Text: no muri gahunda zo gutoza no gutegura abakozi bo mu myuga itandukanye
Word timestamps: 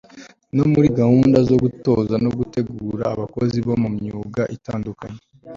no 0.55 0.63
muri 0.71 0.87
gahunda 0.99 1.37
zo 1.49 1.55
gutoza 1.63 2.15
no 2.23 2.31
gutegura 2.37 3.03
abakozi 3.13 3.57
bo 3.65 3.75
mu 3.81 3.89
myuga 3.97 4.41
itandukanye 4.55 5.19